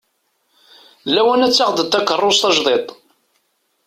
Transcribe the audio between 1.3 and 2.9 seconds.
ad d-taɣeḍ takerrus tajdiṭ.